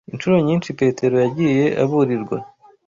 Incuro 0.13 0.35
nyinshi 0.47 0.69
Petero 0.79 1.15
yagiye 1.25 1.63
aburirwa 1.83 2.37